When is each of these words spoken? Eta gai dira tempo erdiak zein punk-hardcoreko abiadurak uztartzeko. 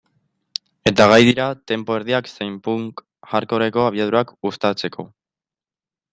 Eta 0.91 1.05
gai 1.11 1.19
dira 1.27 1.49
tempo 1.71 1.97
erdiak 1.97 2.31
zein 2.31 2.57
punk-hardcoreko 2.69 3.85
abiadurak 3.93 4.35
uztartzeko. 4.53 5.09